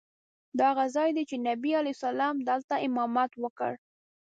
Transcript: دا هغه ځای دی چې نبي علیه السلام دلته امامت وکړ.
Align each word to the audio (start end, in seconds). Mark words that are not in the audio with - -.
دا 0.57 0.67
هغه 0.71 0.85
ځای 0.95 1.09
دی 1.15 1.23
چې 1.29 1.35
نبي 1.47 1.71
علیه 1.79 1.95
السلام 1.97 2.35
دلته 2.49 2.73
امامت 2.87 3.31
وکړ. 3.43 3.73